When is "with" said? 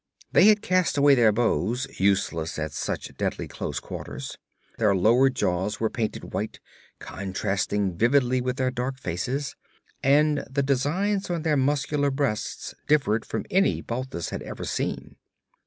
8.41-8.55